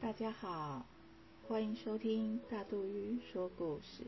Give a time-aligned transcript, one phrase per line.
[0.00, 0.86] 大家好，
[1.48, 4.04] 欢迎收听大肚鱼说故事。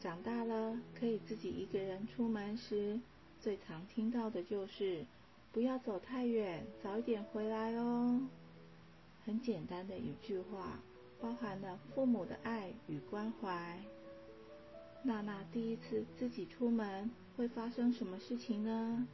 [0.00, 2.98] 长大了可以自己一个人出门时，
[3.38, 5.04] 最常听到的就是
[5.52, 8.18] “不要走太远，早一点回来哦”。
[9.26, 10.80] 很简单的一句话，
[11.20, 13.78] 包含了父母的爱与关怀。
[15.02, 19.06] 娜娜第一次自己出门会发生什么事情呢？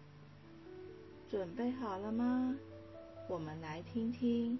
[1.28, 2.56] 准备好了吗？
[3.28, 4.56] 我们来听听。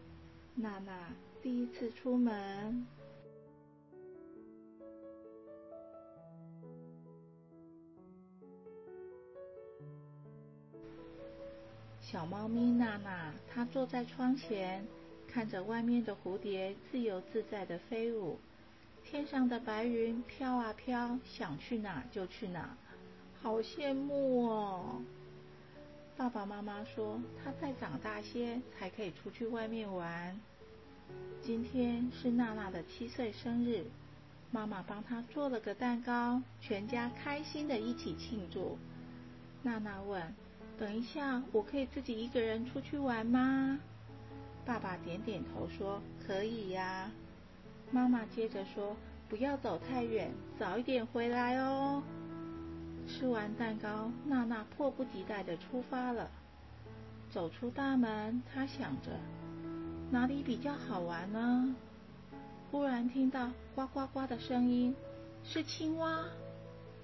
[0.61, 1.09] 娜娜
[1.41, 2.87] 第一次出门，
[11.99, 14.87] 小猫咪娜娜，它坐在窗前，
[15.27, 18.39] 看着外面的蝴蝶自由自在的飞舞，
[19.03, 22.77] 天上的白云飘啊飘，想去哪就去哪，
[23.41, 25.01] 好羡慕哦。
[26.19, 30.39] 爸爸妈妈说，他再长大些才可以出去外面玩。
[31.43, 33.85] 今天是娜娜的七岁生日，
[34.51, 38.79] 妈妈帮她做了个蛋糕，全家开心的一起庆祝。
[39.63, 40.35] 娜娜问
[40.79, 43.79] ：“等一下，我可以自己一个人出去玩吗？”
[44.65, 47.11] 爸爸点点头说：“可以呀。”
[47.91, 48.97] 妈妈接着说
[49.29, 52.03] ：“不要走太远，早一点回来哦。”
[53.09, 56.31] 吃完蛋糕，娜娜迫不及待的出发了。
[57.31, 59.11] 走出大门，她想着。
[60.13, 61.73] 哪里比较好玩呢？
[62.71, 64.95] 忽然听到呱呱呱的声音，
[65.45, 66.25] 是青蛙。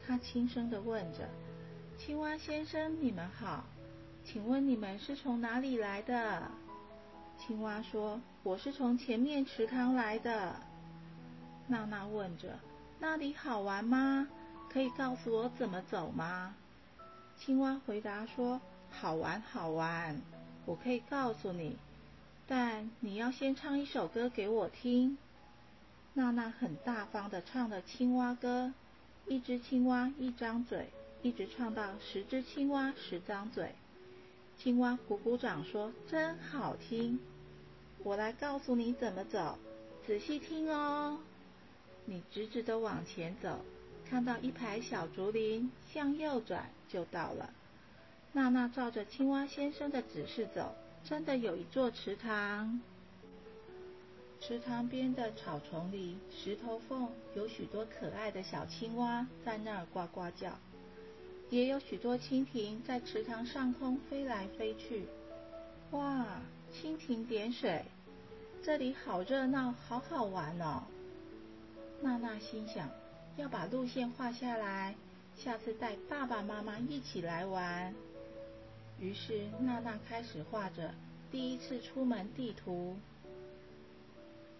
[0.04, 1.28] 他轻声的问着
[1.96, 3.62] ：“青蛙先生，你们好，
[4.24, 6.50] 请问你们是从哪里来的？”
[7.38, 10.56] 青蛙说：“我是从前面池塘来的。”
[11.68, 12.58] 娜娜问着
[12.98, 14.26] ：“那里好玩吗？
[14.68, 16.56] 可以告诉我怎么走吗？”
[17.38, 20.20] 青蛙回答说：“好玩，好玩，
[20.64, 21.76] 我可以告诉你。”
[22.48, 25.18] 但你要先唱一首歌给我听。
[26.14, 28.72] 娜娜很大方的唱了青蛙歌，
[29.26, 30.88] 一只青蛙一张嘴，
[31.22, 33.74] 一直唱到十只青蛙十张嘴。
[34.58, 37.18] 青蛙鼓鼓掌说：“真好听。”
[38.04, 39.58] 我来告诉你怎么走，
[40.06, 41.18] 仔细听哦。
[42.04, 43.58] 你直直的往前走，
[44.08, 47.50] 看到一排小竹林，向右转就到了。
[48.32, 50.74] 娜娜照着青蛙先生的指示走。
[51.08, 52.80] 真的有一座池塘，
[54.40, 60.50] 池塘边的草丛里、石头缝有许多可爱的小青蛙在那儿呱呱叫，
[61.48, 65.06] 也有许多蜻蜓在池塘上空飞来飞去。
[65.92, 66.26] 哇，
[66.74, 67.84] 蜻蜓点水，
[68.64, 70.82] 这里好热闹，好好玩哦！
[72.02, 72.90] 娜娜心想，
[73.36, 74.96] 要把路线画下来，
[75.36, 77.94] 下次带爸爸妈妈一起来玩。
[78.98, 80.94] 于是娜娜开始画着
[81.30, 82.96] 第一次出门地图。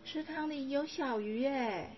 [0.04, 1.90] 池塘里有小鱼耶！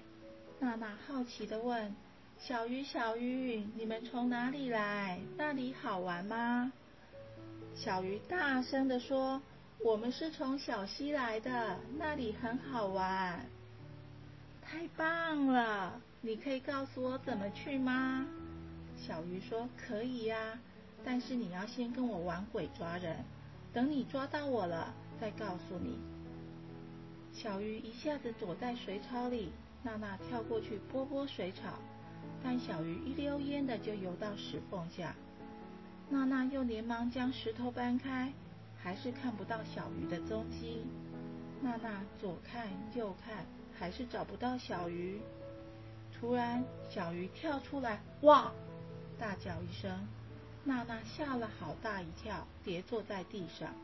[0.60, 1.94] 娜娜好奇的问
[2.38, 5.20] ：“小鱼，小鱼，你们从哪里来？
[5.36, 6.72] 那里好玩吗？”
[7.76, 9.42] 小鱼大声的说
[9.84, 13.44] ：“我们是从小溪来的，那里很好玩。”
[14.62, 16.00] 太棒了！
[16.20, 18.26] 你可以告诉我怎么去吗？
[18.96, 20.58] 小鱼说：“可以呀。”
[21.04, 23.24] 但是你要先跟我玩鬼抓人，
[23.72, 25.98] 等你抓到我了再告诉你。
[27.32, 31.78] 小鱼一下子躲在水草里，娜娜跳过去拨拨水草，
[32.42, 35.14] 但小鱼一溜烟的就游到石缝下。
[36.10, 38.32] 娜娜又连忙将石头搬开，
[38.82, 40.82] 还是看不到小鱼的踪迹。
[41.60, 43.44] 娜娜左看右看，
[43.78, 45.20] 还是找不到小鱼。
[46.12, 48.50] 突然，小鱼跳出来，哇！
[49.18, 49.90] 大叫一声。
[50.68, 53.74] 娜娜吓了好大一跳，跌坐在地上。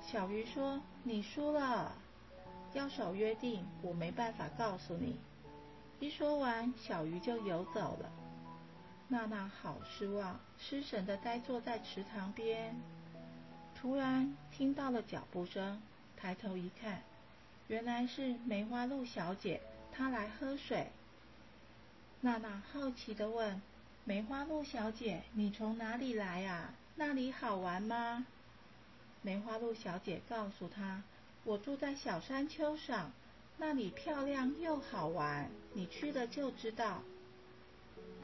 [0.00, 1.92] 小鱼说：“你输了，
[2.72, 5.20] 要守约定，我没办法告诉你。”
[6.00, 8.10] 一说完，小鱼就游走了。
[9.08, 12.74] 娜娜好失望，失神的呆坐在池塘边。
[13.78, 15.82] 突然听到了脚步声，
[16.16, 17.02] 抬头一看，
[17.66, 19.60] 原来是梅花鹿小姐，
[19.92, 20.90] 她来喝水。
[22.22, 23.60] 娜娜好奇的问。
[24.08, 26.72] 梅花鹿小姐，你从哪里来啊？
[26.96, 28.24] 那里好玩吗？
[29.20, 31.02] 梅花鹿小姐告诉她
[31.44, 33.12] ：“我住在小山丘上，
[33.58, 37.02] 那里漂亮又好玩，你去了就知道。”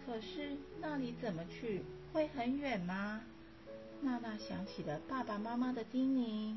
[0.06, 1.82] 可是那里怎么去？
[2.14, 3.20] 会很远吗？
[4.00, 6.56] 娜娜想起了爸爸妈妈的叮咛。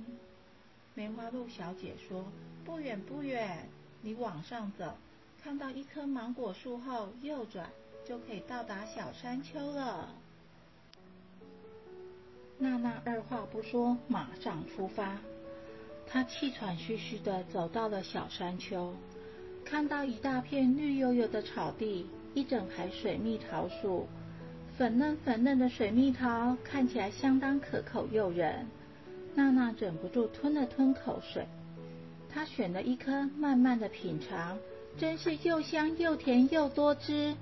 [0.94, 2.24] 梅花鹿小姐说
[2.64, 3.68] ：“不远不远，
[4.04, 4.96] 你往上走，
[5.44, 7.70] 看到一棵芒果树后右转。”
[8.07, 10.07] 就可以到达小山丘了。
[12.57, 15.18] 娜娜二话不说，马上出发。
[16.07, 18.94] 她气喘吁吁地走到了小山丘，
[19.65, 24.07] 看到一大片绿油油的草地，一整排水蜜桃树，
[24.77, 28.65] 粉嫩粉嫩的水蜜桃看起来相当可口诱人。
[29.36, 31.45] 娜娜忍不住吞了吞口水，
[32.30, 34.57] 她选了一颗，慢慢的品尝，
[34.98, 37.36] 真是又香又甜又多汁。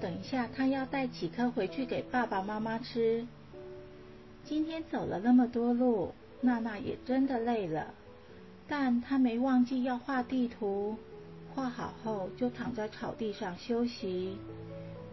[0.00, 3.26] 等一下，他要带几颗回去给爸爸妈妈吃。
[4.44, 7.92] 今天走了那么多路，娜娜也真的累了，
[8.68, 10.96] 但她没忘记要画地图。
[11.54, 14.36] 画好后，就躺在草地上休息。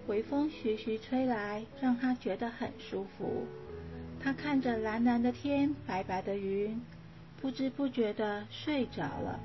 [0.08, 3.44] 微风徐徐吹来，让她觉得很舒服。
[4.22, 6.80] 他看着蓝蓝的天，白白的云，
[7.42, 9.40] 不知不觉的睡着了。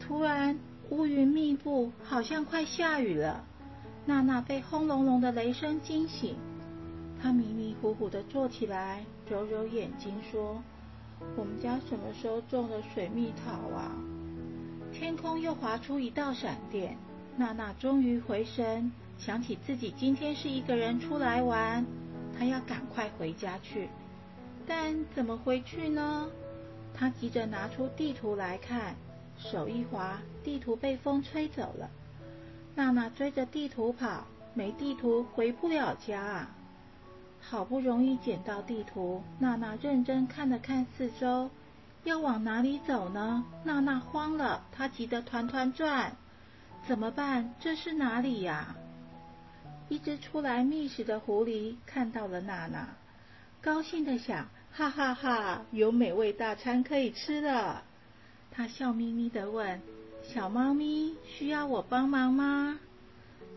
[0.00, 0.58] 突然，
[0.90, 3.44] 乌云密布，好像快下雨了。
[4.04, 6.34] 娜娜被轰隆隆的雷声惊醒，
[7.22, 10.60] 她迷迷糊糊的坐起来，揉揉眼睛说
[11.38, 13.92] ：“我们家什么时候种了水蜜桃啊？”
[14.92, 16.96] 天空又划出一道闪电，
[17.36, 21.86] 娜娜终于回神，想起自己今天是一个人出来玩。
[22.36, 23.88] 她要赶快回家去，
[24.66, 26.28] 但怎么回去呢？
[26.92, 28.96] 她急着拿出地图来看，
[29.38, 31.88] 手一滑，地图被风吹走了。
[32.74, 36.50] 娜娜追着地图跑，没地图回不了家啊！
[37.40, 41.50] 好不容易捡到地图，娜娜认真看了看四周，
[42.04, 43.44] 要往哪里走呢？
[43.64, 46.12] 娜娜慌了，她急得团团转，
[46.86, 47.54] 怎么办？
[47.60, 48.74] 这是哪里呀？
[49.88, 52.88] 一只出来觅食的狐狸看到了娜娜，
[53.60, 57.82] 高兴的想：哈哈哈，有美味大餐可以吃了。
[58.50, 59.80] 他笑眯眯的问
[60.22, 62.78] ：“小猫咪，需要我帮忙吗？”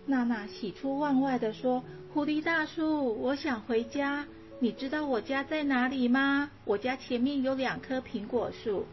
[0.08, 1.84] 娜娜喜出望外的说
[2.14, 4.26] ：“狐狸大叔，我想回家。
[4.60, 6.52] 你知道我家在哪里吗？
[6.64, 8.86] 我家前面有两棵苹果树。”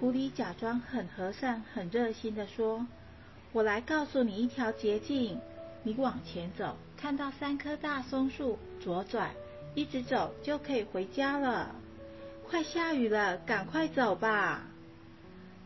[0.00, 2.86] 狐狸假装很和善、很热心的说
[3.52, 5.38] ：“我来告诉你一条捷径。”
[5.84, 9.30] 你往前走，看到三棵大松树，左转，
[9.74, 11.74] 一直走就可以回家了。
[12.48, 14.62] 快下雨了，赶快走吧！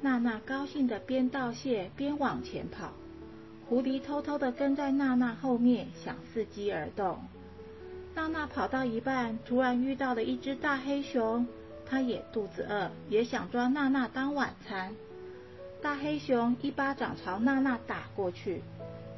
[0.01, 2.93] 娜娜高兴的边道谢边往前跑。
[3.69, 7.19] 狐狸偷偷的跟在娜娜后面，想伺机而动。
[8.15, 11.47] 娜娜跑到一半，突然遇到了一只大黑熊，
[11.85, 14.95] 它也肚子饿，也想抓娜娜当晚餐。
[15.83, 18.63] 大黑熊一巴掌朝娜娜打过去。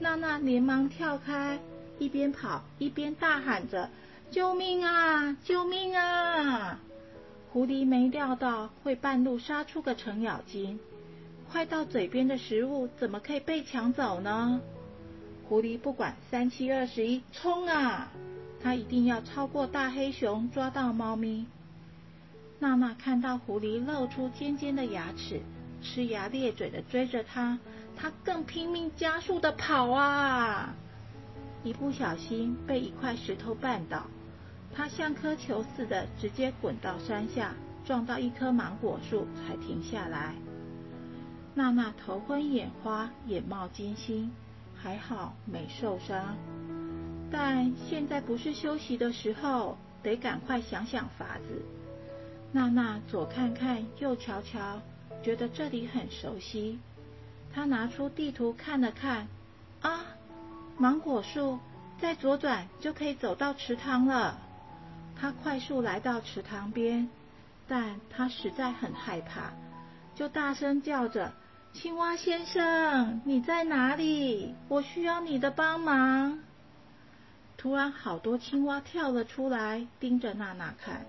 [0.00, 1.58] 娜娜连忙跳开，
[1.98, 3.90] 一边跑一边大喊着
[4.30, 5.36] ：“救命啊！
[5.44, 6.80] 救命啊！”
[7.58, 10.78] 狐狸没料到会半路杀出个程咬金，
[11.50, 14.60] 快到嘴边的食物怎么可以被抢走呢？
[15.48, 18.12] 狐狸不管三七二十一，冲啊！
[18.62, 21.46] 它一定要超过大黑熊，抓到猫咪。
[22.60, 25.40] 娜娜看到狐狸露出尖尖的牙齿，
[25.82, 27.58] 呲牙咧嘴的追着它。
[27.96, 30.76] 他更拼命加速的跑啊！
[31.64, 34.04] 一不小心被一块石头绊倒，
[34.78, 37.52] 他像颗球似的直接滚到山下，
[37.84, 40.36] 撞到一棵芒果树才停下来。
[41.52, 44.30] 娜娜头昏眼花，眼冒金星，
[44.76, 46.36] 还好没受伤。
[47.28, 51.60] 但现在不是休息的时候，得赶快想想法子。
[52.52, 54.80] 娜娜左看看，右瞧瞧，
[55.24, 56.78] 觉得这里很熟悉。
[57.52, 59.26] 他拿出地图看了看，
[59.80, 60.04] 啊，
[60.76, 61.58] 芒果树，
[62.00, 64.38] 再左转就可以走到池塘了。
[65.20, 67.08] 他快速来到池塘边，
[67.66, 69.52] 但他实在很害怕，
[70.14, 71.32] 就大声叫着
[71.74, 74.54] ：“青蛙先生，你在哪里？
[74.68, 76.38] 我需要你的帮忙。”
[77.58, 81.04] 突然，好多青蛙跳了出来，盯着娜娜看。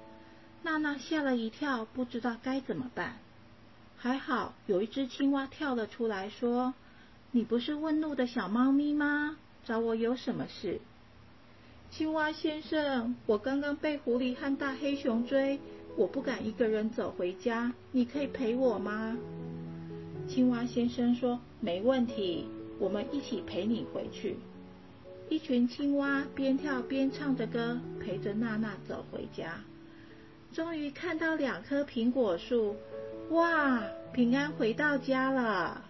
[0.63, 3.13] 娜娜吓了一跳，不知道该怎么办。
[3.96, 6.74] 还好有一只青蛙跳了出来，说
[7.32, 9.38] ：“你不是问路的小猫咪吗？
[9.66, 10.82] 找我有什么事？”
[11.91, 15.60] 青蛙先生，我刚刚被狐狸和大黑熊追，
[15.98, 19.17] 我不敢一个人走回家，你可以陪我吗？
[20.27, 22.46] 青蛙先生说：“没问题，
[22.77, 24.38] 我们一起陪你回去。”
[25.29, 29.55] 一群青蛙边跳边唱着歌，陪着娜娜走回家。
[30.53, 32.75] 终于看到两棵苹果树。
[33.31, 35.84] 哇，平安回到家了！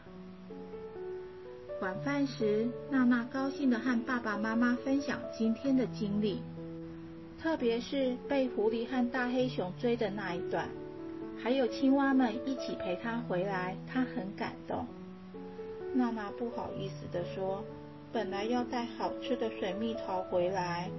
[1.81, 6.41] 晚饭时，娜娜高兴的和爸爸妈妈分享今天的经历，
[7.41, 10.67] 特别是被狐狸和大黑熊追的那一段，
[11.41, 14.85] 还有青蛙们一起陪她回来，她很感动。
[15.93, 17.63] 娜娜不好意思的说
[18.11, 20.89] ：“本来要带好吃的水蜜桃回来，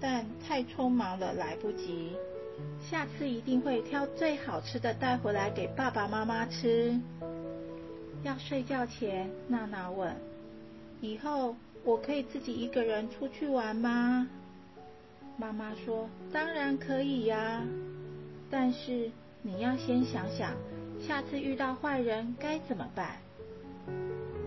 [0.00, 2.10] 但太匆忙了，来不及。”
[2.90, 6.98] 下次一定会挑最好吃的带回来给爸爸妈妈吃。
[8.24, 10.16] 要睡觉前，娜娜问
[11.02, 11.54] ：“以后
[11.84, 14.26] 我可以自己一个人出去玩吗？”
[15.36, 17.62] 妈妈说：“当然可以呀，
[18.50, 19.10] 但是
[19.42, 20.52] 你要先想想，
[21.06, 23.16] 下次遇到坏人该怎么办。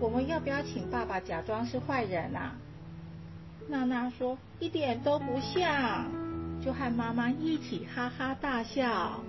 [0.00, 2.56] 我们要不要请爸爸假装是坏人啊？”
[3.70, 6.10] 娜娜说：“一点都不像。”
[6.60, 9.22] 就和妈妈一起哈哈大笑。